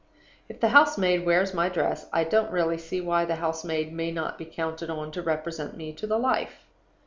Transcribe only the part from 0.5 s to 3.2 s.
the house maid wears my dress, I don't really see